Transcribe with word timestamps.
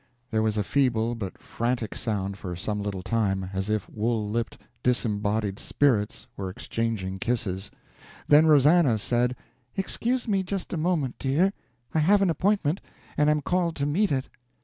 There 0.31 0.41
was 0.41 0.57
a 0.57 0.63
feeble 0.63 1.13
but 1.13 1.37
frantic 1.37 1.93
sound 1.93 2.35
for 2.35 2.55
some 2.55 2.81
little 2.81 3.03
time, 3.03 3.51
as 3.53 3.69
if 3.69 3.87
wool 3.87 4.27
lipped, 4.27 4.57
disembodied 4.81 5.59
spirits 5.59 6.25
were 6.35 6.49
exchanging 6.49 7.19
kisses; 7.19 7.69
then 8.27 8.47
Rosannah 8.47 8.97
said, 8.97 9.35
"Excuse 9.77 10.27
me 10.27 10.41
just 10.41 10.73
a 10.73 10.75
moment, 10.77 11.19
dear; 11.19 11.53
I 11.93 11.99
have 11.99 12.23
an 12.23 12.31
appointment, 12.31 12.81
and 13.15 13.29
am 13.29 13.43
called 13.43 13.75
to 13.75 13.85
meet 13.85 14.11
it." 14.11 14.27